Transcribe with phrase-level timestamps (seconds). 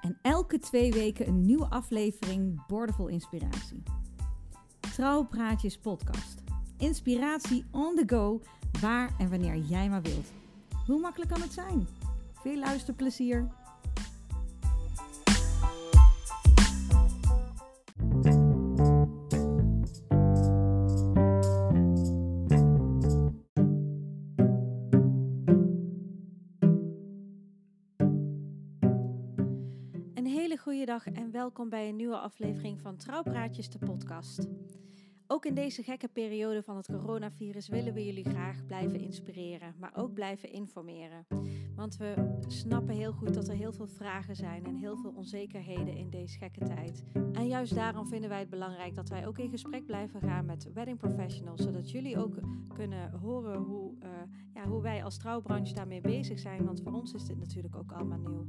[0.00, 3.82] En elke twee weken een nieuwe aflevering Boordevol Inspiratie.
[4.80, 6.42] Trouwpraatjes podcast.
[6.78, 8.40] Inspiratie on the go,
[8.80, 10.32] waar en wanneer jij maar wilt.
[10.86, 11.88] Hoe makkelijk kan het zijn?
[12.32, 13.48] Veel luisterplezier!
[30.90, 34.48] En welkom bij een nieuwe aflevering van Trouwpraatjes, de podcast.
[35.26, 39.92] Ook in deze gekke periode van het coronavirus willen we jullie graag blijven inspireren, maar
[39.96, 41.26] ook blijven informeren.
[41.76, 45.96] Want we snappen heel goed dat er heel veel vragen zijn en heel veel onzekerheden
[45.96, 47.04] in deze gekke tijd.
[47.32, 50.72] En juist daarom vinden wij het belangrijk dat wij ook in gesprek blijven gaan met
[50.72, 52.38] wedding professionals, zodat jullie ook
[52.74, 54.08] kunnen horen hoe, uh,
[54.54, 56.64] ja, hoe wij als trouwbranche daarmee bezig zijn.
[56.64, 58.46] Want voor ons is dit natuurlijk ook allemaal nieuw.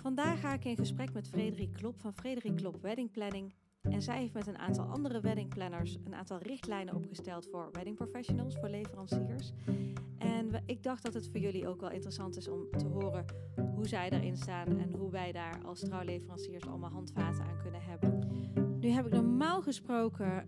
[0.00, 3.54] Vandaag ga ik in gesprek met Frederik Klop van Frederik Klop Wedding Planning.
[3.82, 8.56] En zij heeft met een aantal andere weddingplanners een aantal richtlijnen opgesteld voor wedding professionals,
[8.56, 9.52] voor leveranciers.
[10.18, 13.24] En ik dacht dat het voor jullie ook wel interessant is om te horen
[13.74, 18.28] hoe zij daarin staan en hoe wij daar als trouwleveranciers allemaal handvaten aan kunnen hebben.
[18.80, 20.46] Nu heb ik normaal gesproken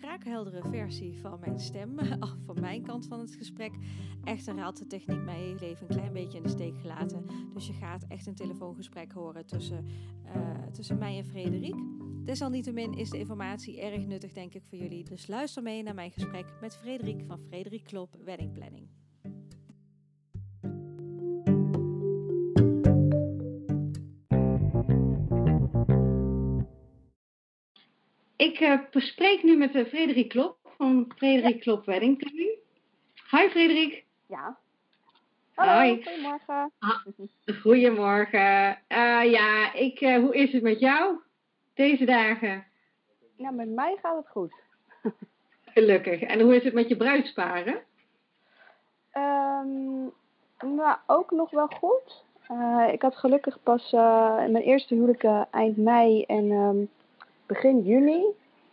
[0.00, 1.98] kraakheldere versie van mijn stem,
[2.46, 3.72] van mijn kant van het gesprek.
[4.24, 7.26] Echter had de techniek mij even een klein beetje in de steek gelaten.
[7.54, 9.86] Dus je gaat echt een telefoongesprek horen tussen,
[10.36, 11.74] uh, tussen mij en Frederik.
[12.24, 15.04] Desalniettemin is de informatie erg nuttig, denk ik, voor jullie.
[15.04, 18.88] Dus luister mee naar mijn gesprek met Frederik van Frederik Klop Wedding Planning.
[28.40, 31.60] Ik uh, bespreek nu met uh, Frederik Klop van Frederik ja.
[31.60, 32.58] Klop Wedding Planning.
[33.30, 34.04] Hi Frederik.
[34.26, 34.58] Ja.
[35.54, 36.02] Hallo, Hoi.
[36.04, 36.72] goedemorgen.
[36.78, 37.06] Ah,
[37.60, 38.78] goedemorgen.
[38.88, 41.18] Uh, ja, ik, hoe is het met jou
[41.74, 42.66] deze dagen?
[43.36, 44.54] Nou, met mij gaat het goed.
[45.74, 46.20] Gelukkig.
[46.20, 47.82] En hoe is het met je bruidsparen?
[49.14, 50.12] Um,
[50.60, 52.24] nou, ook nog wel goed.
[52.92, 56.90] ik had gelukkig pas mijn eerste huwelijk eind mei en um,
[57.52, 58.24] begin juni.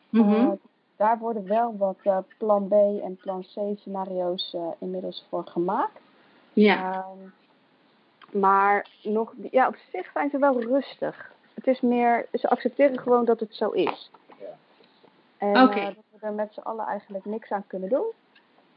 [0.10, 0.46] Mm -hmm.
[0.46, 0.52] uh,
[0.96, 2.74] daar worden wel wat uh, plan B
[3.04, 6.00] en plan C scenario's uh, inmiddels voor gemaakt.
[6.54, 7.06] Ja.
[8.32, 11.32] maar nog, ja, op zich zijn ze wel rustig.
[11.54, 14.12] Het is meer, ze accepteren gewoon dat het zo is.
[14.28, 14.46] Ja.
[15.38, 15.86] En okay.
[15.86, 18.06] dat we er met z'n allen eigenlijk niks aan kunnen doen.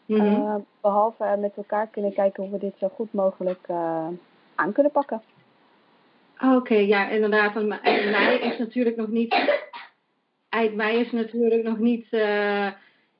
[0.07, 0.67] Mm -hmm.
[0.81, 3.71] behalve met elkaar kunnen kijken hoe we dit zo goed mogelijk
[4.55, 5.23] aan kunnen pakken.
[6.37, 7.57] Oké, okay, ja, inderdaad.
[7.57, 7.69] En
[8.11, 9.35] mei is natuurlijk nog niet
[10.51, 12.67] eind mei is natuurlijk nog niet uh,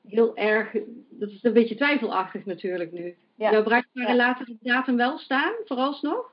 [0.07, 0.71] heel erg.
[1.09, 3.15] Dat is een beetje twijfelachtig natuurlijk nu.
[3.35, 3.51] Ja.
[3.51, 4.15] Jouw bruidsparen ja.
[4.15, 6.31] laten de datum wel staan, vooralsnog?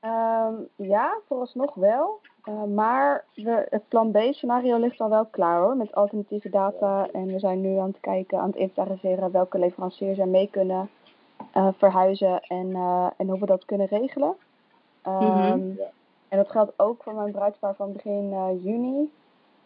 [0.00, 2.20] Um, ja, vooralsnog wel.
[2.48, 7.08] Uh, maar we, het plan B-scenario ligt al wel klaar hoor, met alternatieve data.
[7.12, 10.90] En we zijn nu aan het kijken, aan het inventariseren welke leveranciers er mee kunnen
[11.56, 12.76] uh, verhuizen en,
[13.16, 14.36] en hoe we dat kunnen regelen.
[15.06, 15.78] Um, mm -hmm.
[16.28, 19.10] En dat geldt ook voor mijn bruidspaar van begin juni.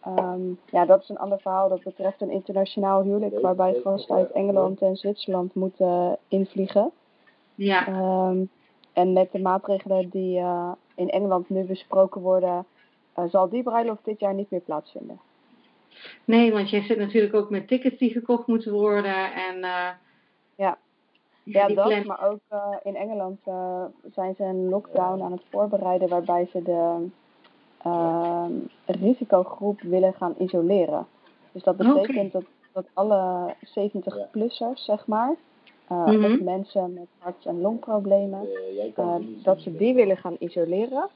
[0.07, 1.69] Um, ja, dat is een ander verhaal.
[1.69, 6.91] Dat betreft een internationaal huwelijk waarbij gasten uit Engeland en Zwitserland moeten invliegen.
[7.55, 7.87] Ja.
[7.87, 8.49] Um,
[8.93, 12.65] en met de maatregelen die uh, in Engeland nu besproken worden,
[13.19, 15.19] uh, zal die bruiloft dit jaar niet meer plaatsvinden.
[16.25, 19.57] Nee, want jij zit natuurlijk ook met tickets die gekocht moeten worden en...
[19.57, 19.89] Uh,
[20.55, 20.77] ja.
[21.43, 22.05] Ja, dat, plan...
[22.05, 22.39] maar ook
[22.83, 23.39] in Engeland
[24.11, 27.09] zijn ze een lockdown aan het voorbereiden waarbij ze de
[28.85, 31.07] risicogroep willen gaan isoleren.
[31.51, 32.29] Dus dat betekent okay.
[32.31, 35.35] dat, dat alle 70-plussers, zeg maar,
[35.91, 36.33] uh, mm -hmm.
[36.33, 38.47] of mensen met hart- en longproblemen,
[38.97, 41.09] uh, dat ze die willen gaan isoleren.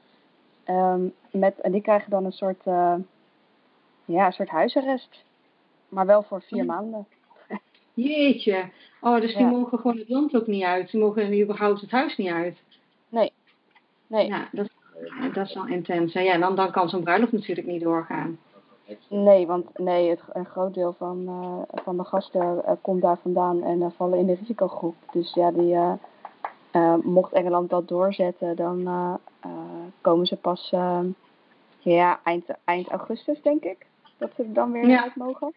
[0.68, 2.62] Um, met, en die krijgen dan een soort,
[4.04, 5.24] ja, een soort huisarrest.
[5.88, 6.66] Maar wel voor vier oh.
[6.66, 7.06] maanden.
[7.94, 8.70] Jeetje.
[9.00, 10.90] Oh, dus die mogen gewoon het land ook niet uit.
[10.90, 12.56] Die mogen überhaupt het huis niet uit.
[13.08, 13.32] Nee.
[14.06, 14.26] Nee.
[14.26, 14.70] Ja, dat
[15.34, 16.12] dat is wel intens.
[16.12, 18.38] Ja, dan, dan kan zo'n bruiloft natuurlijk niet doorgaan.
[19.08, 23.18] Nee, want nee, het, een groot deel van, uh, van de gasten uh, komt daar
[23.22, 24.94] vandaan en uh, vallen in de risicogroep.
[25.12, 25.76] Dus ja, die,
[27.02, 28.88] mocht Engeland dat doorzetten, dan
[30.00, 30.70] komen ze pas
[31.78, 33.86] Ja, eind, eind augustus denk ik.
[34.18, 35.02] Dat ze er dan weer Ja.
[35.02, 35.52] uit mogen.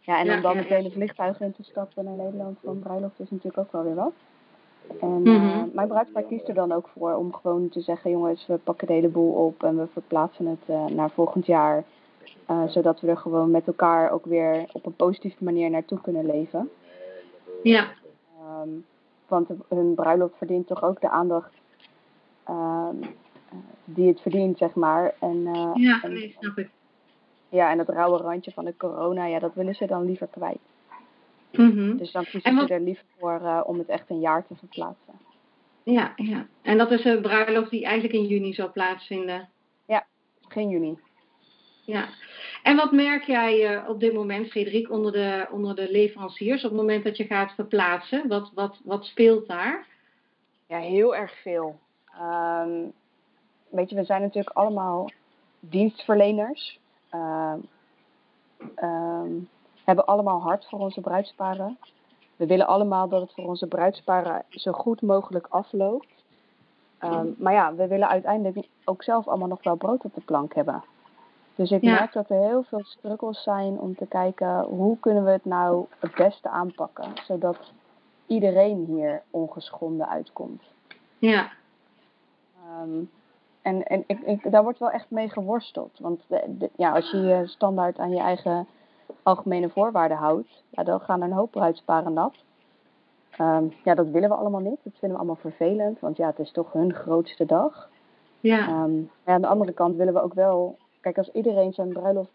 [0.00, 0.88] Ja, en Ja, om dan meteen ja.
[0.88, 4.12] de vliegtuigen in te stappen naar Nederland van bruiloft is natuurlijk ook wel weer wat.
[5.00, 5.30] En Mhm.
[5.30, 8.86] eh, mijn bruidspaar kiest er dan ook voor om gewoon te zeggen, jongens, we pakken
[8.86, 11.84] de hele boel op en we verplaatsen het eh, naar volgend jaar.
[12.46, 16.26] Eh, zodat we er gewoon met elkaar ook weer op een positieve manier naartoe kunnen
[16.26, 16.70] leven.
[17.62, 17.86] Ja,
[18.40, 18.68] Ehm,
[19.28, 21.52] want hun bruiloft verdient toch ook de aandacht
[22.44, 25.14] ehm, eh, die het verdient, zeg maar.
[25.20, 26.70] En, eh, ja, en, nee, snap ik.
[27.48, 30.58] ja, en dat rauwe randje van de corona, ja, dat willen ze dan liever kwijt.
[31.52, 31.96] Mhm.
[31.96, 34.46] Dus dan En kiezen wat- ze er liever voor eh, om het echt een jaar
[34.46, 35.14] te verplaatsen.
[35.82, 36.46] Ja, ja.
[36.62, 39.48] En dat is een bruiloft die eigenlijk in juni zal plaatsvinden.
[40.48, 40.98] Geen juni.
[41.84, 42.08] Ja.
[42.62, 46.70] En wat merk jij eh, op dit moment, Frederik, onder de, onder de leveranciers op
[46.70, 48.28] het moment dat je gaat verplaatsen?
[48.28, 49.86] Wat, wat, wat speelt daar?
[50.68, 51.78] Ja, heel erg veel.
[52.18, 52.70] Ehm,
[53.68, 55.10] weet je, we zijn natuurlijk allemaal
[55.60, 56.78] dienstverleners.
[57.10, 57.58] Ehm,
[59.84, 61.78] hebben allemaal hart voor onze bruidsparen.
[62.36, 66.06] We willen allemaal dat het voor onze bruidsparen zo goed mogelijk afloopt.
[66.98, 70.54] Ehm, maar ja, we willen uiteindelijk ook zelf allemaal nog wel brood op de plank
[70.54, 70.84] hebben.
[71.54, 71.92] Dus ik Ja.
[71.94, 75.86] merk dat er heel veel struggles zijn om te kijken hoe kunnen we het nou
[75.98, 77.12] het beste aanpakken.
[77.26, 77.72] Zodat
[78.26, 80.62] iedereen hier ongeschonden uitkomt.
[81.18, 81.50] Ja,
[82.66, 83.02] Ehm,
[83.62, 85.98] en en ik, ik, daar wordt wel echt mee geworsteld.
[85.98, 88.66] Want de, de- ja, als je je standaard aan je eigen
[89.22, 92.34] algemene voorwaarden houdt, ja, dan gaan er een hoop bruidsparen nat.
[93.30, 94.78] Ehm, ja, dat willen we allemaal niet.
[94.82, 97.90] Dat vinden we allemaal vervelend, want ja, het is toch hun grootste dag.
[98.40, 98.86] ja,
[99.24, 102.30] maar aan de andere kant willen we ook wel, kijk, als iedereen zijn bruiloft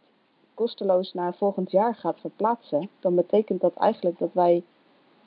[0.53, 4.63] kosteloos naar volgend jaar gaat verplaatsen, dan betekent dat eigenlijk dat wij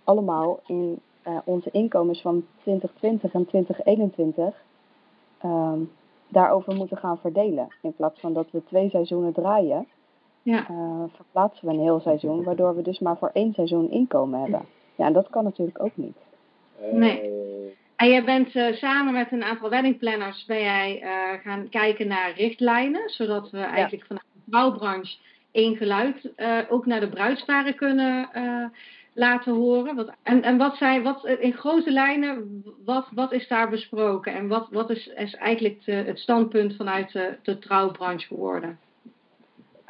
[0.04, 4.62] allemaal in eh, onze inkomens van 2020 en 2021
[5.38, 5.80] ehm,
[6.28, 7.68] daarover moeten gaan verdelen.
[7.82, 9.86] In plaats van dat we twee seizoenen draaien,
[10.42, 10.66] ja.
[10.68, 14.62] eh, verplaatsen we een heel seizoen, waardoor we dus maar voor één seizoen inkomen hebben.
[14.94, 16.16] Ja, en dat kan natuurlijk ook niet.
[16.92, 17.38] Nee.
[17.96, 22.32] En jij bent eh, samen met een aantal weddingplanners ben jij eh, gaan kijken naar
[22.36, 25.16] richtlijnen, zodat we eigenlijk vanuit de bouwbranche
[25.52, 28.64] één geluid eh, ook naar de bruidsparen kunnen eh,
[29.12, 29.96] laten horen.
[29.96, 34.34] Wat, en en wat zijn, wat, eh, in grote lijnen, wat, wat is daar besproken
[34.34, 38.78] en wat, wat is, is eigenlijk de- het standpunt vanuit de, de trouwbranche geworden?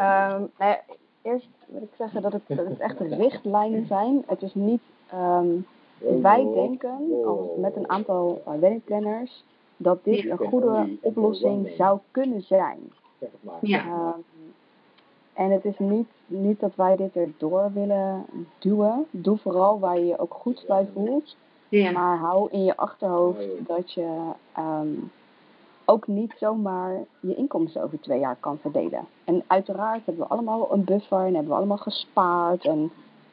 [0.00, 0.81] Ehm, nou ja,
[1.23, 4.23] eerst wil ik zeggen dat het, dat het echt richtlijnen zijn.
[4.26, 4.82] Het is niet.
[5.11, 5.47] ehm,
[6.23, 9.44] wij denken als met een aantal uh, weddingplanners
[9.76, 12.79] dat dit een goede oplossing zou kunnen zijn.
[13.61, 14.19] Ja, Ehm,
[15.32, 18.26] en het is niet, niet dat wij dit erdoor willen
[18.58, 19.06] duwen.
[19.11, 21.37] Doe vooral waar je je ook goed bij voelt.
[21.69, 24.17] ja, Maar hou in je achterhoofd dat je
[25.90, 29.06] ook niet zomaar je inkomsten over twee jaar kan verdelen.
[29.25, 32.64] En uiteraard hebben we allemaal een buffer en hebben we allemaal gespaard.
[32.64, 32.90] En,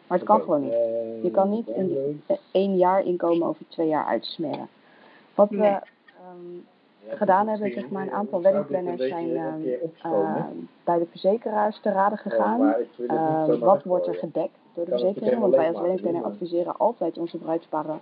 [0.08, 0.74] maar het kan gewoon niet.
[1.22, 2.22] Je kan niet een,
[2.52, 4.68] één jaar inkomen over twee jaar uitsmeren.
[5.36, 5.86] Wat we ehm,
[7.08, 9.68] gedaan hebben, zeg maar, een aantal weddingplanners zijn ehm,
[10.02, 10.46] eh,
[10.84, 12.74] bij de verzekeraars te raden gegaan.
[13.08, 15.40] Eh, wat wordt er gedekt door de verzekering?
[15.40, 18.00] Want wij als weddingplanner adviseren altijd onze bruidsparen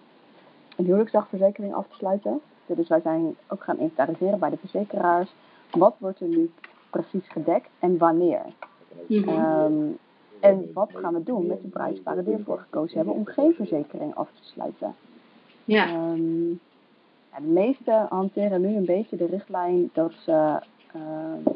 [0.77, 2.41] een huwelijksdagverzekering af te sluiten.
[2.65, 5.33] Dus wij zijn ook gaan inventariseren bij de verzekeraars.
[5.71, 6.51] Wat wordt er nu
[6.89, 8.41] precies gedekt en wanneer?
[9.07, 9.29] Mhm.
[9.29, 9.73] Ehm,
[10.39, 14.15] en wat gaan we doen met de bruidsparen die ervoor gekozen hebben om geen verzekering
[14.15, 14.95] af te sluiten?
[15.65, 16.53] ja, Ehm,
[17.37, 20.59] de meesten hanteren nu een beetje de richtlijn dat ze
[20.93, 21.55] ehm,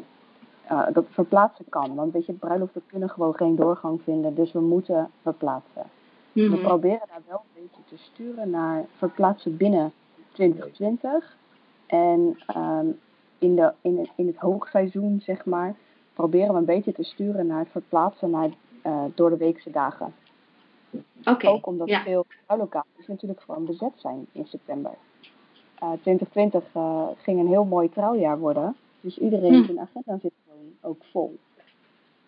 [0.66, 1.94] eh, dat verplaatsen kan.
[1.94, 5.82] Want weet je, bruiloften kunnen gewoon geen doorgang vinden, dus we moeten verplaatsen.
[6.32, 6.60] We Mhm.
[6.60, 9.92] proberen daar wel een beetje te sturen naar verplaatsen binnen
[10.32, 11.36] 2020.
[11.86, 12.86] En ehm,
[13.38, 15.74] in, de, in, het, in het hoogseizoen, zeg maar,
[16.14, 18.50] proberen we een beetje te sturen naar het verplaatsen naar
[18.82, 20.14] eh, door de weekse dagen.
[21.24, 24.92] Oké, Ook omdat ja, veel trouwlocaties natuurlijk gewoon bezet zijn in september.
[25.78, 28.76] Eh 2020 eh, ging een heel mooi trouwjaar worden.
[29.00, 29.64] Dus iedereen Hm.
[29.64, 31.38] zijn agenda zit gewoon ook vol.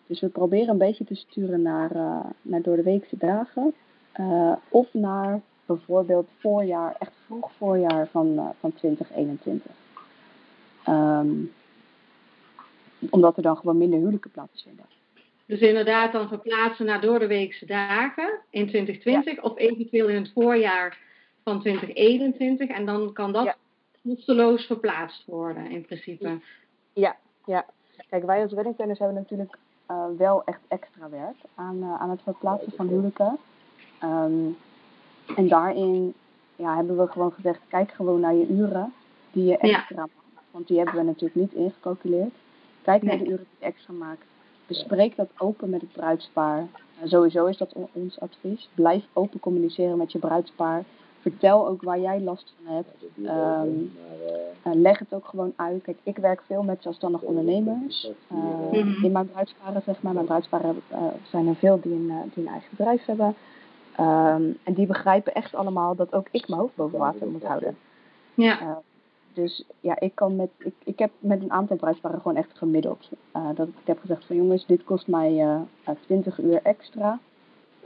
[0.07, 3.73] Dus we proberen een beetje te sturen naar, eh, naar door de weekse dagen.
[4.13, 9.71] eh, of naar bijvoorbeeld voorjaar, echt vroeg voorjaar van, eh, van 2021.
[10.83, 11.29] Ehm,
[13.09, 14.85] omdat er dan gewoon minder huwelijken plaatsvinden.
[15.45, 20.97] Dus inderdaad dan verplaatsen naar doordeweekse dagen in 2020 of eventueel in het voorjaar
[21.43, 22.69] van 2021.
[22.69, 23.55] En dan kan dat Ja.
[24.03, 26.39] kosteloos verplaatst worden in principe.
[26.93, 27.15] Ja,
[27.45, 27.65] ja.
[28.09, 32.21] Kijk, wij als weddingplanners hebben natuurlijk eh, wel echt extra werk aan, eh, aan het
[32.21, 33.37] verplaatsen van huwelijken.
[33.99, 34.47] Ehm,
[35.35, 36.13] en daarin
[36.55, 38.93] ja, hebben we gewoon gezegd, kijk gewoon naar je uren
[39.31, 39.77] die je Ja.
[39.77, 40.45] extra maakt.
[40.51, 42.33] Want die hebben we natuurlijk niet ingecalculeerd.
[42.81, 44.25] Kijk naar de uren die je extra maakt.
[44.67, 46.67] Bespreek dat open met het bruidspaar.
[47.03, 48.69] sowieso is dat ons advies.
[48.73, 50.83] Blijf open communiceren met je bruidspaar.
[51.19, 53.03] Vertel ook waar jij last van hebt.
[53.55, 55.83] Um, leg het ook gewoon uit.
[55.83, 58.09] Kijk, ik werk veel met zelfstandig ondernemers.
[58.71, 60.13] Uh, in mijn bruidsparen, zeg maar.
[60.13, 60.97] Mijn bruidsparen uh,
[61.29, 63.35] zijn er veel die een, die een eigen bedrijf hebben.
[63.99, 67.77] Um, en die begrijpen echt allemaal dat ook ik mijn hoofd boven water moet houden.
[68.33, 68.81] Ja.
[69.33, 73.09] dus ja, ik kan met, ik, ik heb met een aantal bruidsparen gewoon echt gemiddeld.
[73.55, 75.63] dat ik heb gezegd van jongens, dit kost mij
[76.05, 77.19] 20 uur extra.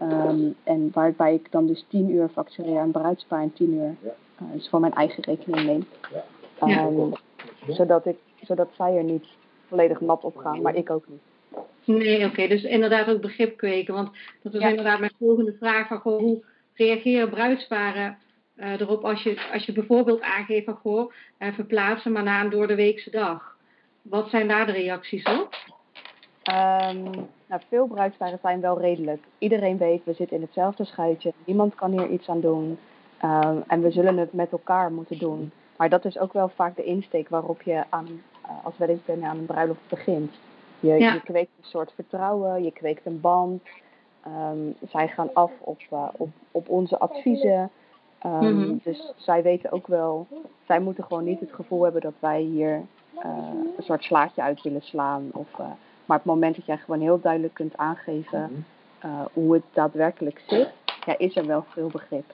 [0.01, 4.51] Um, en waarbij ik dan dus 10 uur factureer aan bruidspaar en 10 uur uh,
[4.53, 5.85] dus voor mijn eigen rekening neem.
[6.63, 7.13] Um,
[7.67, 9.25] zodat, ik, zodat zij er niet
[9.67, 11.21] volledig nat op gaan, maar ik ook niet.
[11.87, 12.47] Nee, oké.
[12.47, 13.93] Dus inderdaad ook begrip kweken.
[13.93, 14.09] Want
[14.41, 15.87] dat is inderdaad mijn volgende vraag.
[15.87, 18.17] Van, goh, hoe reageren bruidsparen
[18.55, 22.49] uh, erop als je, als je bijvoorbeeld aangeeft van goh, uh, verplaatsen maar na een
[22.49, 23.55] door de weekse dag?
[24.01, 25.55] Wat zijn daar de reacties op?
[26.51, 27.11] Um,
[27.47, 29.23] nou, veel bruidsparen zijn wel redelijk.
[29.37, 31.33] Iedereen weet, we zitten in hetzelfde schuitje.
[31.45, 32.77] Niemand kan hier iets aan doen.
[33.23, 35.51] Um, en we zullen het met elkaar moeten doen.
[35.77, 38.07] Maar dat is ook wel vaak de insteek waarop je aan,
[38.45, 40.31] uh, als weddingplanner aan een bruiloft begint.
[40.79, 41.13] Je, ja.
[41.13, 43.63] je kweekt een soort vertrouwen, je kweekt een band.
[44.27, 47.69] Um, zij gaan af op, uh, op, op onze adviezen.
[48.25, 48.79] Um, mm-hmm.
[48.83, 50.27] Dus zij weten ook wel,
[50.65, 52.81] zij moeten gewoon niet het gevoel hebben dat wij hier
[53.15, 55.29] uh, een soort slaatje uit willen slaan.
[55.33, 55.47] Of,
[56.05, 58.65] maar op het moment dat jij gewoon heel duidelijk kunt aangeven
[59.05, 60.69] uh, hoe het daadwerkelijk zit,
[61.05, 62.33] ja, is er wel veel begrip.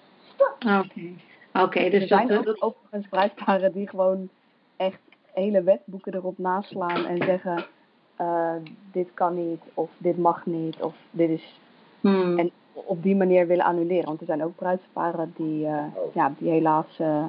[0.59, 0.81] Oké.
[1.53, 4.29] Oké, okay, dus er zijn dat, ook overigens bruidsparen die gewoon
[4.77, 5.00] echt
[5.33, 7.65] hele wetboeken erop naslaan en zeggen
[8.20, 8.55] uh,
[8.91, 11.60] dit kan niet of dit mag niet of dit is
[12.00, 12.39] hmm.
[12.39, 14.05] en op die manier willen annuleren.
[14.05, 17.25] Want er zijn ook bruidsparen die, uh, ja, die helaas uh,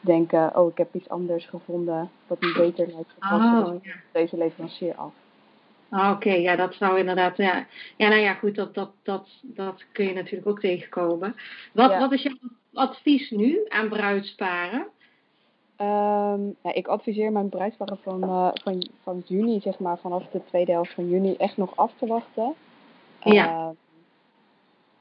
[0.00, 3.66] denken, oh ik heb iets anders gevonden wat me beter lijkt gepast.
[3.66, 5.12] Oh, dus deze leverancier af.
[5.88, 7.36] Ah, Oké, okay, ja, dat zou inderdaad.
[7.36, 7.66] Ja,
[7.96, 11.34] ja nou ja, goed, dat, dat, dat, dat kun je natuurlijk ook tegenkomen.
[11.72, 11.98] Wat, ja.
[11.98, 12.36] wat is jouw
[12.72, 14.86] advies nu aan bruidsparen?
[15.82, 20.44] Um, ja, ik adviseer mijn bruidsparen van, uh, van, van juni, zeg maar, vanaf de
[20.44, 22.54] tweede helft van juni, echt nog af te wachten.
[23.20, 23.46] Ja.
[23.46, 23.68] Uh,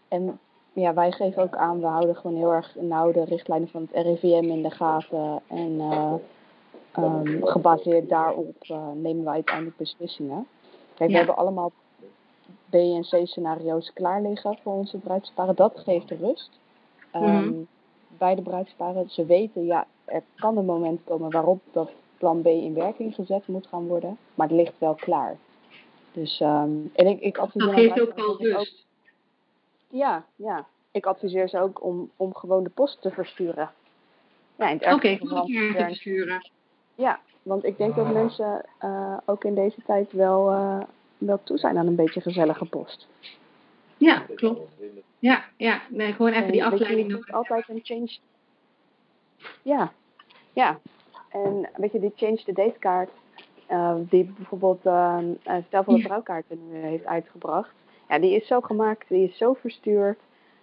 [0.07, 0.39] en
[0.73, 4.05] ja, wij geven ook aan, we houden gewoon heel erg nauw de richtlijnen van het
[4.05, 5.41] RIVM in de gaten.
[5.47, 6.13] En uh,
[6.97, 8.55] um, gebaseerd daarop
[8.93, 10.47] nemen wij uiteindelijk beslissingen.
[10.93, 11.71] Kijk, we hebben allemaal
[12.69, 15.55] B en C scenario's klaar liggen voor onze bruidsparen.
[15.55, 16.59] Dat geeft rust.
[17.15, 17.67] Um.
[18.21, 22.45] Bij de bruidsparen, ze weten, ja, er kan een moment komen waarop dat plan B
[22.45, 24.17] in werking gezet moet gaan worden.
[24.35, 25.37] Maar het ligt wel klaar.
[26.11, 27.67] Dus, um, en ik, ik adviseer...
[27.67, 28.85] Dat geeft ook wel rust.
[29.87, 30.65] Ja, ja.
[30.91, 33.71] Ik adviseer ze ook om, om gewoon de post te versturen.
[34.55, 36.49] Ja, Oké, okay, te versturen.
[36.95, 40.81] Ja, want ik denk dat mensen uh, ook in deze tijd wel, uh,
[41.17, 43.07] wel toe zijn aan een beetje gezellige post.
[44.01, 44.71] Ja, klopt.
[45.19, 45.81] Ja, ja.
[45.89, 47.25] Nee, gewoon even en, die afleiding doen.
[47.31, 48.17] altijd een change.
[49.61, 49.91] Ja,
[50.53, 50.79] ja.
[51.29, 53.09] En weet je, die change the date kaart,
[53.71, 55.17] uh, die bijvoorbeeld uh,
[55.67, 57.73] Stel van de Brouwkaarten nu heeft uitgebracht.
[58.09, 60.19] Ja, die is zo gemaakt, die is zo verstuurd.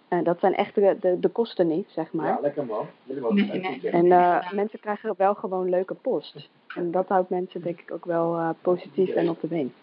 [0.09, 2.27] Uh, dat zijn echt de, de, de, kosten niet, zeg maar.
[2.27, 2.85] Ja, lekker man.
[3.03, 3.89] Nee, nee.
[3.89, 6.49] En uh, mensen krijgen wel gewoon leuke post.
[6.75, 9.73] En dat houdt mensen denk ik ook wel uh, positief en op de been.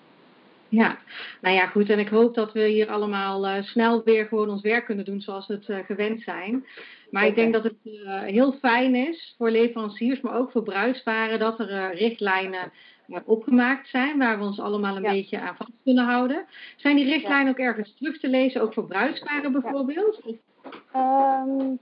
[0.69, 0.99] Ja,
[1.41, 1.91] nou ja, goed.
[1.91, 5.47] En ik hoop dat we hier allemaal snel weer gewoon ons werk kunnen doen zoals
[5.47, 6.67] we het gewend zijn.
[7.11, 7.29] Maar okay.
[7.29, 7.77] ik denk dat het
[8.25, 12.73] heel fijn is voor leveranciers, maar ook voor bruidsparen, dat er richtlijnen
[13.25, 15.11] opgemaakt zijn, waar we ons allemaal een ja.
[15.11, 16.47] beetje aan vast kunnen houden.
[16.77, 20.21] Zijn die richtlijnen ook ergens terug te lezen, ook voor bruidsparen bijvoorbeeld?
[20.97, 21.79] Um,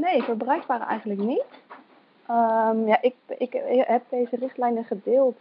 [0.00, 1.44] nee, voor bruidsparen eigenlijk niet.
[2.30, 3.52] Um, ja, ik, ik
[3.86, 5.36] heb deze richtlijnen gedeeld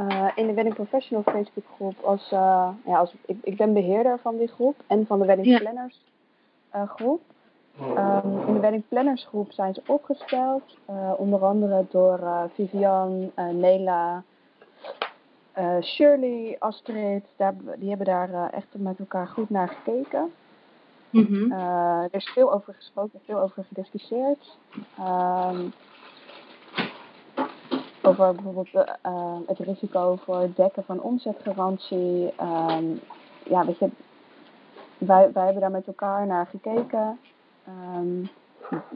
[0.00, 2.00] uh, in de Wedding Professional Facebook groep.
[2.00, 5.58] Als, uh, ja, als, ik, ik ben beheerder van die groep en van de Wedding
[5.58, 6.00] Planners
[6.74, 7.20] uh, groep.
[7.80, 10.76] Um, in de Wedding Planners groep zijn ze opgesteld,
[11.16, 12.20] onder andere door
[12.54, 14.22] Vivian, Nela,
[15.58, 20.32] uh, Shirley, Astrid, daar, die hebben daar uh, echt met elkaar goed naar gekeken.
[21.10, 21.52] Mm -hmm.
[21.52, 24.58] uh, er is veel over gesproken, veel over gediscussieerd.
[24.98, 25.72] Um,
[28.02, 28.88] over bijvoorbeeld
[29.46, 32.32] het risico voor het dekken van omzetgarantie.
[32.40, 33.00] Um,
[33.44, 33.88] ja, weet je,
[34.98, 37.18] wij, wij hebben daar met elkaar naar gekeken.
[37.96, 38.28] Um,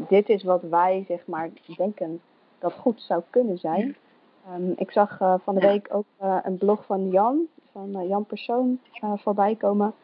[0.09, 2.21] dit is wat wij, zeg maar, denken
[2.59, 3.97] dat goed zou kunnen zijn.
[4.55, 8.25] Um, ik zag uh, van de week ook uh, een blog van Jan, van Jan
[8.25, 8.81] Persoon,
[9.17, 9.95] voorbij komen.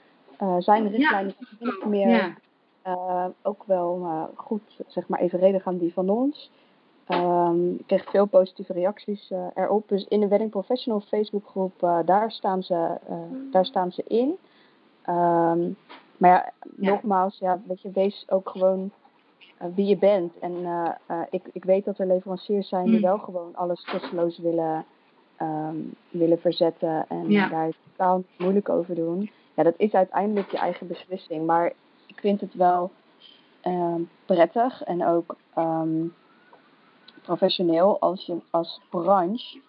[0.58, 2.36] zijn richtlijnen niet meer
[2.84, 3.32] ja.
[3.42, 6.50] ook wel goed, zeg maar, evenredig aan die van ons.
[7.12, 9.88] Um, ik kreeg veel positieve reacties uh, erop.
[9.88, 13.16] Dus in de Wedding Professional Facebookgroep, uh, daar, staan ze, uh,
[13.50, 14.28] daar staan ze in.
[15.08, 15.76] Um,
[16.16, 18.90] maar ja, ja, nogmaals, ja, weet je, wees ook gewoon
[19.74, 20.38] wie je bent.
[20.38, 20.52] En
[21.30, 23.02] ik, ik weet dat er leveranciers zijn die mm.
[23.02, 24.84] wel gewoon alles kosteloos willen,
[25.42, 27.48] um, willen verzetten en ja.
[27.48, 29.30] daar totaal moeilijk over doen.
[29.54, 31.46] Ja, dat is uiteindelijk je eigen beslissing.
[31.46, 31.72] Maar
[32.06, 32.90] ik vind het wel
[34.26, 35.36] prettig en ook
[37.22, 39.60] professioneel als je als branche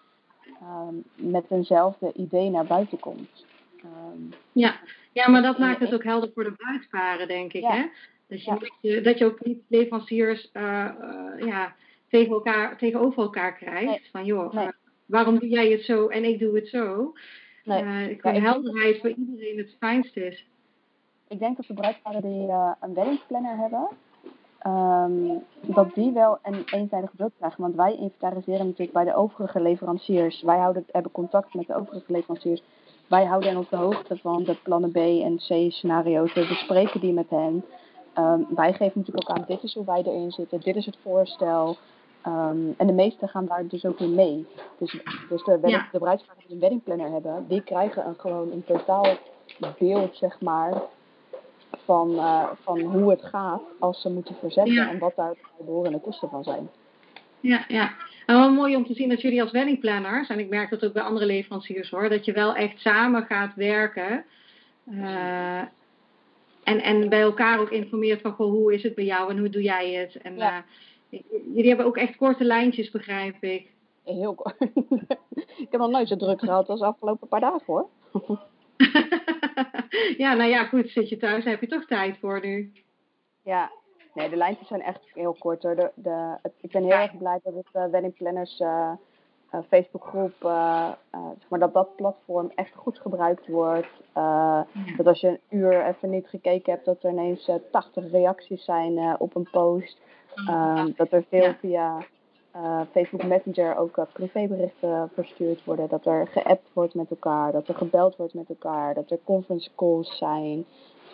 [0.62, 3.44] um, met eenzelfde idee naar buiten komt.
[3.84, 4.80] Um, ja.
[5.12, 7.64] ja, maar dat maakt het ook helder voor de bruidsparen, denk ik.
[7.64, 7.86] Hè?
[8.26, 9.00] Dus je, ja.
[9.00, 11.74] dat je ook niet leveranciers uh, uh, ja,
[12.08, 13.86] tegen elkaar, tegenover elkaar krijgt.
[13.86, 14.08] Nee.
[14.12, 14.66] Van joh, nee.
[14.66, 14.72] uh,
[15.06, 17.12] waarom doe jij het zo en ik doe het zo?
[17.64, 18.10] Nee.
[18.10, 20.46] ik vind helderheid voor iedereen het fijnste is.
[21.28, 22.48] Ik denk dat de bruidsparen die
[22.80, 23.88] een weddingsplanner hebben,
[24.66, 27.62] um, dat die wel een eenzijdige beeld krijgen.
[27.62, 30.42] Want wij inventariseren natuurlijk bij de overige leveranciers.
[30.42, 32.62] Wij houden, hebben contact met de overige leveranciers.
[33.08, 36.34] Wij houden hen op de hoogte van de plannen B en C scenario's.
[36.34, 37.64] We bespreken die met hen.
[38.18, 40.96] Um, wij geven natuurlijk ook aan, dit is hoe wij erin zitten, dit is het
[41.02, 41.76] voorstel.
[42.26, 44.46] Um, en de meesten gaan daar dus ook in mee.
[44.78, 45.88] Dus, dus de, ja.
[45.92, 49.06] de die een weddingplanner hebben, die krijgen een, gewoon een totaal
[49.78, 50.82] beeld, zeg maar,
[51.84, 56.00] van, uh, van hoe het gaat als ze moeten verzetten en wat daar de behorende
[56.00, 56.68] kosten van zijn.
[57.40, 57.92] Ja, ja.
[58.26, 60.92] En wel mooi om te zien dat jullie als weddingplanners, en ik merk dat ook
[60.92, 64.24] bij andere leveranciers hoor, dat je wel echt samen gaat werken.
[64.90, 65.58] Uh,
[66.64, 69.48] en, en bij elkaar ook informeert van goh, hoe is het bij jou en hoe
[69.48, 70.16] doe jij het.
[70.16, 70.64] En ja.
[71.10, 73.70] uh, jullie hebben ook echt korte lijntjes, begrijp ik.
[74.04, 74.56] Heel kort.
[75.64, 77.88] ik heb nog nooit zo druk gehad als de afgelopen paar dagen hoor.
[80.24, 82.72] ja, nou ja, goed, zit je thuis, heb je toch tijd voor nu.
[83.42, 83.70] Ja,
[84.14, 85.76] nee, de lijntjes zijn echt heel kort hoor.
[85.76, 88.92] De, de, ik ben heel erg blij dat het uh, Wedding Planners uh,
[89.54, 90.34] uh, Facebookgroep,
[91.38, 93.90] zeg maar dat dat platform echt goed gebruikt wordt.
[94.96, 99.20] Dat als je een uur even niet gekeken hebt, dat er ineens 80 reacties zijn
[99.20, 100.00] op een post.
[100.34, 102.06] Ehm, dat er veel via
[102.56, 105.88] uh, Facebook Messenger ook uh, privéberichten verstuurd worden.
[105.88, 109.70] Dat er geappt wordt met elkaar, dat er gebeld wordt met elkaar, dat er conference
[109.76, 110.64] calls zijn.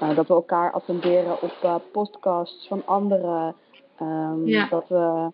[0.03, 3.55] Uh, dat we elkaar attenderen op podcasts van anderen.
[4.01, 4.69] Um, ja.
[4.69, 5.31] Dat we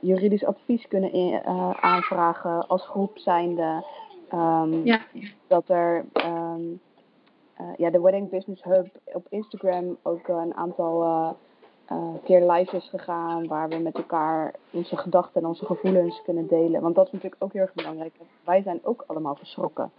[0.00, 1.44] juridisch advies kunnen in,
[1.80, 3.84] aanvragen als groep zijnde.
[4.32, 5.00] Um, ja.
[5.46, 6.80] Dat er um,
[7.76, 11.36] ja, de Wedding Business Hub op Instagram ook een aantal
[11.92, 16.46] uh, keer live is gegaan, waar we met elkaar onze gedachten en onze gevoelens kunnen
[16.46, 16.80] delen.
[16.80, 18.14] Want dat is natuurlijk ook heel erg belangrijk.
[18.44, 19.90] Wij zijn ook allemaal geschrokken.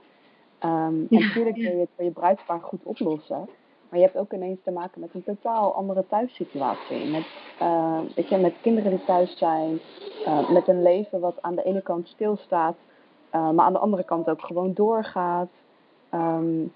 [0.64, 3.50] Um, ja, en natuurlijk wil je het voor je bruidspaar goed oplossen.
[3.90, 7.12] Maar je hebt ook ineens te maken met een totaal andere thuissituatie.
[7.12, 7.26] Met,
[7.62, 9.80] uh, weet je, met kinderen die thuis zijn.
[10.26, 12.76] Uh, met een leven wat aan de ene kant stilstaat.
[13.32, 15.50] maar aan de andere kant ook gewoon doorgaat.
[16.14, 16.74] Um,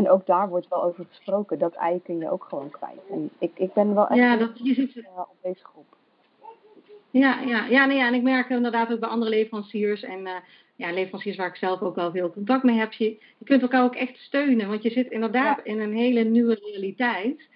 [0.00, 1.58] en ook daar wordt wel over gesproken.
[1.58, 3.00] Dat ei kun je ook gewoon kwijt.
[3.10, 5.96] En ik, ik ben wel echt ja, dat, je ziet, uh, op deze groep.
[7.10, 10.32] Ja, ja, ja, nee, ja, en ik merk inderdaad ook bij andere leveranciers en uh,
[10.76, 12.92] ja, leveranciers waar ik zelf ook wel veel contact mee heb.
[12.92, 15.72] Je, je kunt elkaar ook echt steunen, want je zit inderdaad ja.
[15.72, 17.48] in een hele nieuwe realiteit.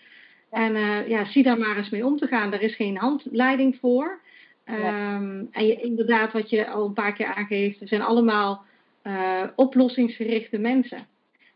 [0.51, 0.59] Ja.
[0.59, 2.53] En uh, ja, zie daar maar eens mee om te gaan.
[2.53, 4.21] Er is geen handleiding voor.
[4.69, 8.65] Um, en je, inderdaad, wat je al een paar keer aangeeft, er zijn allemaal
[9.03, 11.07] uh, oplossingsgerichte mensen.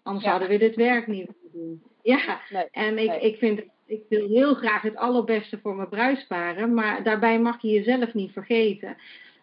[0.09, 0.31] Anders ja.
[0.31, 1.83] zouden we dit werk niet doen.
[2.03, 3.21] Ja, nee, en ik, nee.
[3.21, 7.69] ik vind, ik wil heel graag het allerbeste voor mijn bruidsparen, maar daarbij mag je
[7.69, 8.97] jezelf niet vergeten.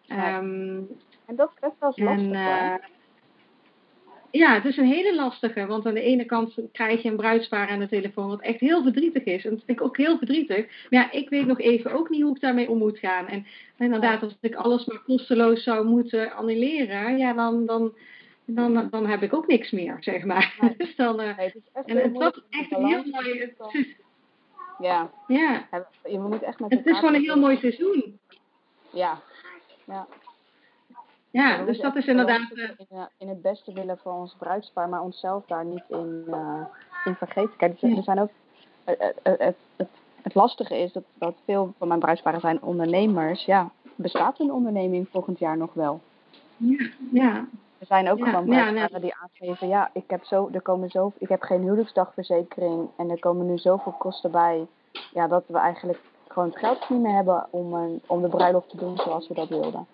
[0.06, 0.34] Nee.
[0.34, 0.88] Um,
[1.26, 2.24] en dat is best wel lastig.
[2.24, 2.74] En, uh,
[4.30, 7.68] ja, het is een hele lastige, want aan de ene kant krijg je een bruidspaar
[7.68, 9.44] aan de telefoon wat echt heel verdrietig is.
[9.44, 10.66] En dat vind ik ook heel verdrietig.
[10.90, 13.28] Maar ja, ik weet nog even ook niet hoe ik daarmee om moet gaan.
[13.28, 13.46] En
[13.78, 17.94] inderdaad, als ik alles maar kosteloos zou moeten annuleren, ja, dan, dan,
[18.46, 20.56] dan, dan heb ik ook niks meer, zeg maar.
[20.60, 20.74] Nee.
[20.78, 23.54] dus dan, uh, nee, het is echt en het was echt een heel mooi...
[24.78, 25.10] Ja.
[25.26, 25.68] ja.
[26.04, 28.18] Je moet echt met het is gewoon een heel mooi seizoen.
[28.90, 29.20] Ja.
[29.84, 30.06] Ja.
[31.30, 32.50] Ja, dus dat is inderdaad...
[32.50, 36.64] In, uh, in, het beste willen voor ons bruidspaar, maar onszelf daar niet in, uh,
[37.04, 37.56] in vergeten.
[37.56, 38.30] Kijk, er zijn ook...
[38.84, 39.88] Het, het, het,
[40.22, 43.44] het lastige is dat, dat veel van mijn bruidsparen zijn ondernemers.
[43.44, 46.00] Ja, bestaat een onderneming volgend jaar nog wel?
[46.56, 47.46] Ja, ja.
[47.78, 51.12] Er zijn ook ja, gewoon ja, die aangeven, ja, ik heb, zo, er komen zo,
[51.18, 54.66] ik heb geen huwelijksdagverzekering en er komen nu zoveel kosten bij.
[55.12, 58.68] Ja, dat we eigenlijk gewoon het geld niet meer hebben om, een, om de bruiloft
[58.68, 59.86] te doen zoals we dat wilden.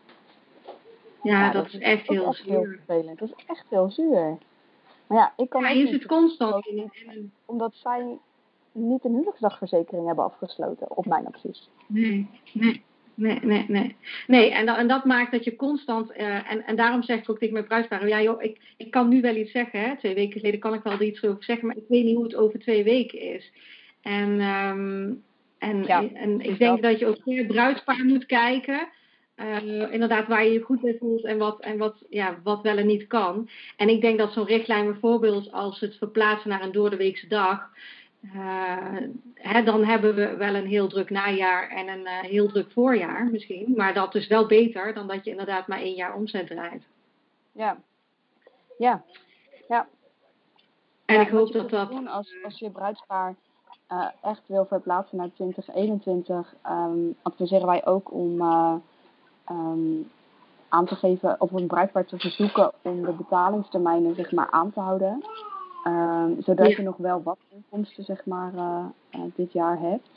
[1.22, 2.52] Ja, ja dat, dat, is echt heel echt zuur.
[2.52, 3.18] Heel vervelend.
[3.18, 4.38] Dat is echt heel zuur.
[5.06, 8.18] Maar ja, ik kan ja, je zit constant in, in Omdat zij
[8.72, 11.70] niet een huwelijksdagverzekering hebben afgesloten, op mijn advies.
[11.86, 12.82] Nee, nee.
[13.14, 13.96] Nee, nee, nee.
[14.27, 17.31] Nee, en, dat, en dat maakt dat je constant, uh, en, en daarom zeg ik
[17.31, 19.96] ook tegen mijn bruidsparen, ja joh, ik, ik kan nu wel iets zeggen, hè.
[19.96, 22.35] twee weken geleden kan ik wel iets over zeggen, maar ik weet niet hoe het
[22.35, 23.53] over twee weken is.
[24.03, 25.22] En, um,
[25.59, 28.88] en, ja, en ik denk dat je ook per bruidspaar moet kijken,
[29.37, 32.77] uh, inderdaad waar je je goed bij voelt en, wat, en wat, ja, wat wel
[32.77, 33.48] en niet kan.
[33.77, 37.70] En ik denk dat zo'n richtlijn bijvoorbeeld als het verplaatsen naar een doordeweekse dag,
[39.35, 43.26] hè, dan hebben we wel een heel druk najaar en een uh, heel druk voorjaar
[43.30, 43.72] misschien.
[43.76, 46.82] Maar dat is wel beter dan dat je inderdaad maar één jaar omzet draait.
[47.52, 47.76] Ja,
[48.78, 49.02] ja,
[49.68, 49.87] ja.
[51.04, 51.90] En ik hoop dat dat.
[51.90, 53.35] Doen als, als je bruidspaar
[53.92, 58.40] uh, echt wil verplaatsen naar 2021, um, adviseren wij ook om
[59.50, 60.11] um,
[60.68, 64.80] aan te geven, of een bruidpaar te verzoeken om de betalingstermijnen zeg maar aan te
[64.80, 65.24] houden.
[65.84, 70.08] Um, zodat je nog wel wat inkomsten zeg maar, uh, uh, dit jaar hebt.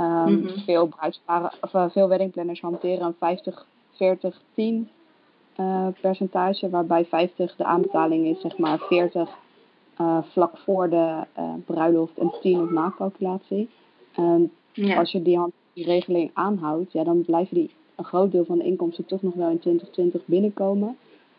[0.00, 0.58] Um, mm -hmm.
[0.58, 4.88] Veel bruidsparen, of uh, veel weddingplanners hanteren een 50, 40, 10
[6.00, 9.30] percentage, waarbij 50 de aanbetaling is, zeg maar 40
[10.22, 11.26] vlak voor de
[11.66, 13.70] bruiloft en 10 op nakalculatie.
[14.12, 14.98] En ja.
[14.98, 15.40] als je die,
[15.72, 19.34] die regeling aanhoudt, ja, dan blijven die een groot deel van de inkomsten toch nog
[19.34, 20.96] wel in 2020 binnenkomen.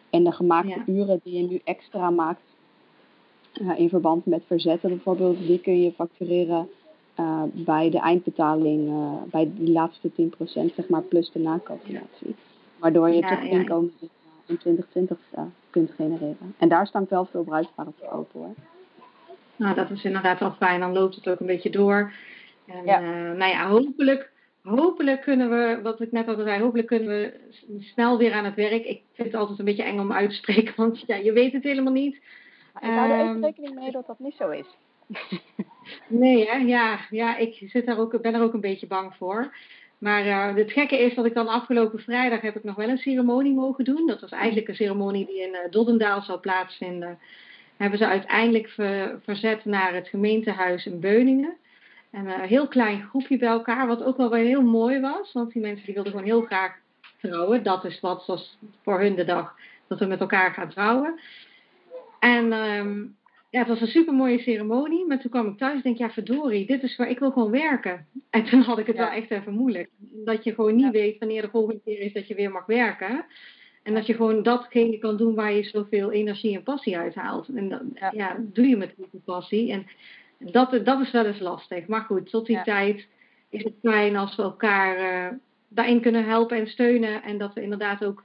[0.10, 0.94] En de gemaakte ja.
[0.94, 2.42] uren die je nu extra maakt
[3.62, 6.70] uh, in verband met verzetten bijvoorbeeld, die kun je factureren
[7.20, 10.14] uh, bij de eindbetaling, uh, bij die laatste 10%
[10.76, 12.36] zeg maar, plus de nakalculatie.
[12.80, 13.92] Waardoor je ja, toch ja, inkomen
[14.46, 15.18] in 2020
[15.70, 16.56] kunt genereren.
[16.58, 18.54] En daar staan wel veel bruikbare voor open hoor.
[19.56, 20.80] Nou, dat is inderdaad wel fijn.
[20.80, 22.14] Dan loopt het ook een beetje door.
[22.66, 22.86] En,
[23.38, 24.32] nou ja, hopelijk
[24.64, 27.34] hopelijk kunnen we, wat ik net al zei, hopelijk kunnen we
[27.80, 28.86] snel weer aan het werk.
[28.86, 31.54] Ik vind het altijd een beetje eng om uit te spreken, want ja, je weet
[31.54, 32.22] het helemaal niet.
[32.74, 34.66] Maar ik hou er even ehm, rekening mee dat dat niet zo is.
[36.08, 36.58] nee, hè?
[36.58, 39.54] Ja, ja, ik zit daar ook, ben er ook een beetje bang voor.
[39.98, 42.98] Maar uh, het gekke is dat ik dan afgelopen vrijdag heb ik nog wel een
[42.98, 44.08] ceremonie mogen doen.
[44.08, 47.20] Dat was eigenlijk een ceremonie die in uh, Doddendaal zou plaatsvinden.
[47.78, 51.56] Hebben ze uiteindelijk ver, verzet naar het gemeentehuis in Beuningen.
[52.12, 55.32] En een heel klein groepje bij elkaar, wat ook wel weer heel mooi was.
[55.32, 56.76] Want die mensen die wilden gewoon heel graag
[57.22, 57.64] trouwen.
[57.64, 59.56] Dat is wat was voor hun de dag
[59.88, 61.20] dat we met elkaar gaan trouwen.
[62.24, 63.16] En um,
[63.50, 65.06] ja, het was een super mooie ceremonie.
[65.06, 67.52] Maar toen kwam ik thuis en denk, ja verdorie, dit is waar ik wil gewoon
[67.52, 68.06] werken.
[68.30, 69.02] En toen had ik het ja.
[69.02, 69.90] wel echt even moeilijk.
[70.00, 70.92] Dat je gewoon niet ja.
[70.92, 73.26] weet wanneer de volgende keer is dat je weer mag werken.
[73.84, 77.48] En dat je gewoon datgene kan doen waar je zoveel energie en passie uit haalt.
[77.48, 77.82] En dat
[78.12, 78.38] ja.
[78.40, 79.72] doe je met heel passie.
[79.72, 79.86] En
[80.38, 81.88] dat, dat is wel eens lastig.
[81.88, 83.08] Maar goed, tot die tijd
[83.50, 87.24] is het fijn als we elkaar uh, daarin kunnen helpen en steunen.
[87.24, 88.24] En dat we inderdaad ook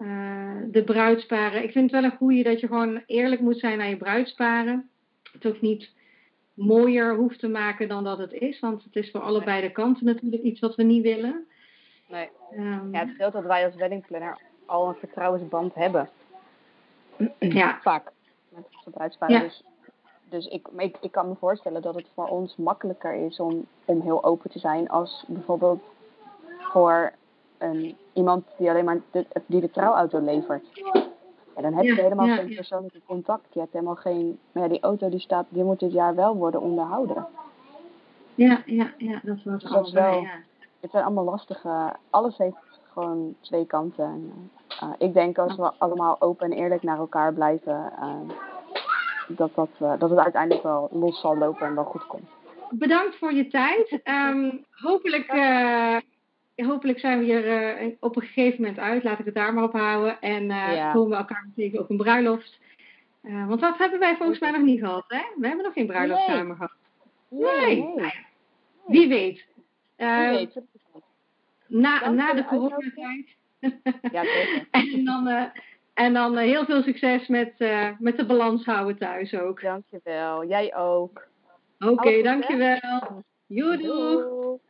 [0.00, 1.62] uh, de bruidsparen.
[1.62, 4.90] Ik vind het wel een goede dat je gewoon eerlijk moet zijn naar je bruidsparen.
[5.32, 5.90] Het ook niet
[6.54, 8.60] mooier hoeft te maken dan dat het is.
[8.60, 11.46] Want het is voor allebei de kanten natuurlijk iets wat we niet willen.
[12.08, 12.28] Nee.
[12.52, 16.08] Um, ja, het scheelt dat wij als weddingplanner al een vertrouwensband hebben.
[17.38, 17.78] Ja.
[17.82, 18.12] Vaak.
[18.48, 19.34] Met onze bruidsparen.
[19.34, 19.42] Ja.
[19.42, 19.62] Dus,
[20.28, 24.00] dus ik, ik, ik kan me voorstellen dat het voor ons makkelijker is om, om
[24.00, 25.82] heel open te zijn als bijvoorbeeld
[26.58, 27.12] voor
[27.58, 30.64] een, iemand die alleen maar de, die de trouwauto levert.
[31.54, 33.46] En dan heb je ja, helemaal ja, geen persoonlijke contact.
[33.52, 34.38] Je hebt helemaal geen.
[34.52, 37.26] Maar ja, die auto die staat, die moet dit jaar wel worden onderhouden.
[38.34, 40.30] Ja, ja, ja, dat was dus wel, ja.
[40.80, 41.92] Het zijn allemaal lastige.
[42.10, 44.04] Alles heeft gewoon twee kanten.
[44.04, 44.50] En,
[44.82, 48.34] uh, ik denk als we allemaal open en eerlijk naar elkaar blijven, uh,
[49.28, 52.28] dat, dat, uh, dat het uiteindelijk wel los zal lopen en wel goed komt.
[52.70, 54.00] Bedankt voor je tijd.
[54.04, 55.26] Um, hopelijk
[56.66, 59.04] hopelijk zijn we hier uh, op een gegeven moment uit.
[59.04, 60.20] Laat ik het daar maar op houden.
[60.20, 60.92] En uh, ja.
[60.92, 62.58] komen we elkaar tegen op een bruiloft.
[63.22, 65.22] Uh, want dat hebben wij volgens mij nog niet gehad, hè?
[65.36, 66.36] We hebben nog geen bruiloft nee.
[66.36, 66.72] samen gehad.
[67.28, 67.66] Nee.
[67.66, 67.94] nee.
[67.94, 68.26] nee.
[68.86, 69.46] Wie weet.
[69.96, 70.60] Wie weet.
[71.66, 73.26] Na, na de coronatijd.
[74.12, 74.68] ja, zeker.
[74.70, 75.50] en dan,
[75.94, 77.52] en dan heel veel succes met,
[77.98, 79.62] met de balans houden thuis ook.
[79.62, 80.46] Dankjewel.
[80.46, 81.26] Jij ook.
[81.78, 83.22] Oké, okay, dankjewel.
[83.46, 84.60] Joedoe.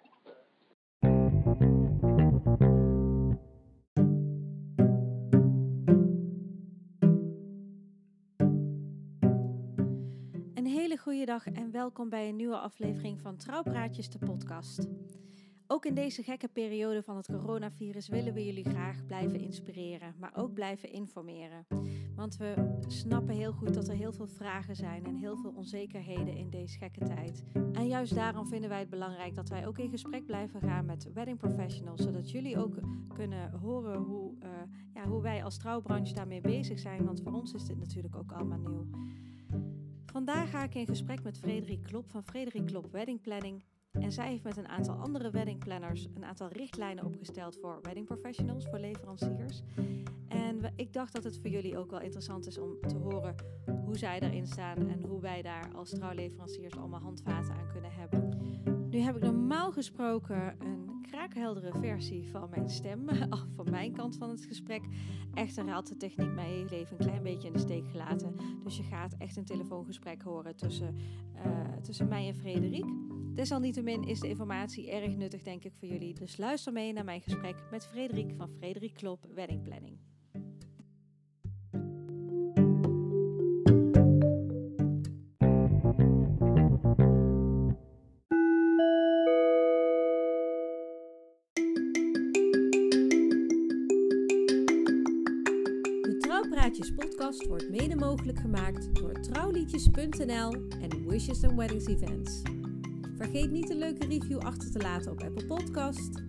[11.08, 14.88] Goeiedag en welkom bij een nieuwe aflevering van Trouwpraatjes, de podcast.
[15.66, 20.32] Ook in deze gekke periode van het coronavirus willen we jullie graag blijven inspireren, maar
[20.34, 21.66] ook blijven informeren.
[22.16, 26.36] Want we snappen heel goed dat er heel veel vragen zijn en heel veel onzekerheden
[26.36, 27.44] in deze gekke tijd.
[27.72, 31.12] En juist daarom vinden wij het belangrijk dat wij ook in gesprek blijven gaan met
[31.12, 32.74] wedding professionals, zodat jullie ook
[33.14, 34.48] kunnen horen hoe, uh,
[34.94, 37.04] ja, hoe wij als trouwbranche daarmee bezig zijn.
[37.04, 38.86] Want voor ons is dit natuurlijk ook allemaal nieuw.
[40.12, 43.64] Vandaag ga ik in gesprek met Frederik Klop van Frederik Klop Wedding Planning.
[43.92, 48.66] En zij heeft met een aantal andere weddingplanners een aantal richtlijnen opgesteld voor wedding professionals,
[48.66, 49.62] voor leveranciers.
[50.28, 53.34] En ik dacht dat het voor jullie ook wel interessant is om te horen
[53.84, 58.38] hoe zij daarin staan en hoe wij daar als trouwleveranciers allemaal handvaten aan kunnen hebben.
[58.90, 63.08] Nu heb ik normaal gesproken een kraakheldere versie van mijn stem,
[63.56, 64.82] van mijn kant van het gesprek.
[65.34, 68.36] Echter had de techniek mij even een klein beetje in de steek gelaten.
[68.64, 70.96] Dus je gaat echt een telefoongesprek horen tussen,
[71.46, 72.84] uh, tussen mij en Frederik.
[73.34, 76.14] Desalniettemin is de informatie erg nuttig, denk ik, voor jullie.
[76.14, 79.98] Dus luister mee naar mijn gesprek met Frederik van Frederik Klop Wedding Planning.
[98.76, 102.42] Door trouwliedjes.nl en Wishes and Weddings Events.
[103.16, 106.22] Vergeet niet een leuke review achter te laten op Apple Podcast.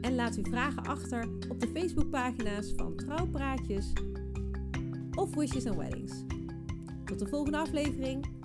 [0.00, 3.92] En laat uw vragen achter op de Facebookpagina's van Trouwpraatjes
[5.14, 6.12] of Wishes and Weddings.
[7.04, 8.39] Tot de volgende aflevering.